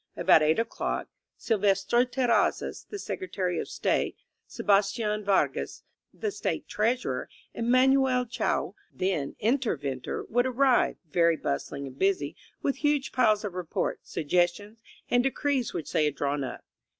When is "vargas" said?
5.23-5.83